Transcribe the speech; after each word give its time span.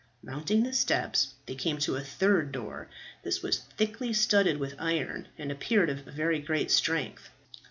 Mounting 0.23 0.63
the 0.63 0.73
steps, 0.73 1.35
they 1.45 1.53
came 1.53 1.77
to 1.77 1.95
a 1.95 2.01
third 2.01 2.51
door; 2.51 2.87
this 3.21 3.43
was 3.43 3.59
thickly 3.77 4.11
studded 4.13 4.57
with 4.57 4.73
iron, 4.79 5.27
and 5.37 5.51
appeared 5.51 5.91
of 5.91 5.99
very 6.05 6.39
great 6.39 6.71
strength. 6.71 7.29